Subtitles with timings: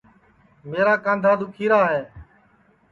[0.69, 2.01] میرا کاںٚدھا دُؔکھی را ہے